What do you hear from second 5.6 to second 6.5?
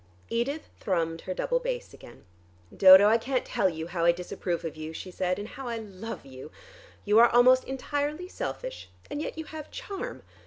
I love you.